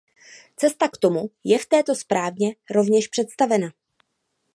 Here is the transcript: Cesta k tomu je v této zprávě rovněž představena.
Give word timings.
Cesta 0.55 0.87
k 0.89 0.97
tomu 0.97 1.29
je 1.43 1.59
v 1.59 1.65
této 1.65 1.95
zprávě 1.95 2.49
rovněž 2.69 3.07
představena. 3.07 3.67